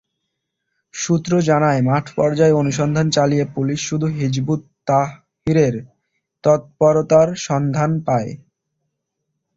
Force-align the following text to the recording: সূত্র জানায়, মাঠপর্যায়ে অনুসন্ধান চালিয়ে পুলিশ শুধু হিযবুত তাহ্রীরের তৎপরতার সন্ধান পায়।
সূত্র 0.93 1.31
জানায়, 1.41 1.81
মাঠপর্যায়ে 1.81 2.59
অনুসন্ধান 2.61 3.07
চালিয়ে 3.09 3.45
পুলিশ 3.55 3.79
শুধু 3.89 4.07
হিযবুত 4.17 4.61
তাহ্রীরের 4.87 5.75
তৎপরতার 6.43 7.27
সন্ধান 7.47 7.91
পায়। 8.05 8.31